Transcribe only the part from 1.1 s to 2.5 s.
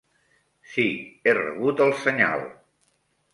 he rebut el senyal!